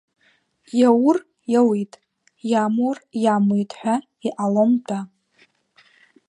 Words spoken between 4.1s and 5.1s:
иҟалом-тәа.